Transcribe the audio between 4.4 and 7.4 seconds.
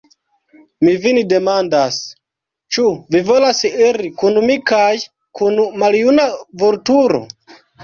mi kaj kun maljuna Vulturo?